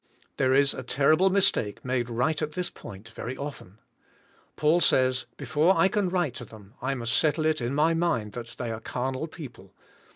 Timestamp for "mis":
1.29-1.51